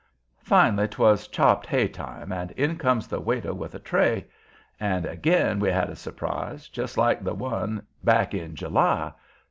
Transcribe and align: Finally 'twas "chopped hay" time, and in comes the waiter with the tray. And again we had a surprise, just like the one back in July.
Finally 0.41 0.87
'twas 0.87 1.27
"chopped 1.27 1.67
hay" 1.67 1.87
time, 1.87 2.31
and 2.31 2.49
in 2.53 2.75
comes 2.75 3.07
the 3.07 3.19
waiter 3.21 3.53
with 3.53 3.73
the 3.73 3.77
tray. 3.77 4.25
And 4.79 5.05
again 5.05 5.59
we 5.59 5.69
had 5.69 5.91
a 5.91 5.95
surprise, 5.95 6.67
just 6.69 6.97
like 6.97 7.23
the 7.23 7.35
one 7.35 7.85
back 8.03 8.33
in 8.33 8.55
July. 8.55 9.13